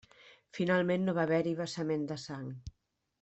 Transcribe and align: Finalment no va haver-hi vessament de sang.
Finalment 0.59 1.05
no 1.09 1.13
va 1.17 1.25
haver-hi 1.27 1.53
vessament 1.59 2.07
de 2.13 2.17
sang. 2.25 2.49